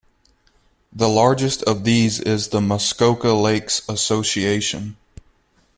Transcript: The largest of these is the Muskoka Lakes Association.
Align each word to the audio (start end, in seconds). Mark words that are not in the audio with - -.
The 0.91 1.07
largest 1.07 1.61
of 1.65 1.83
these 1.83 2.19
is 2.19 2.47
the 2.49 2.59
Muskoka 2.59 3.33
Lakes 3.33 3.87
Association. 3.87 4.97